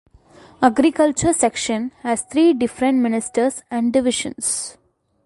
[0.63, 4.79] Agriculture section has three different ministers and divisions.